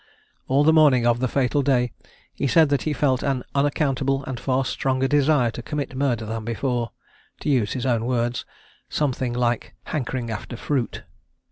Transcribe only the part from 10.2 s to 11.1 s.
after fruit."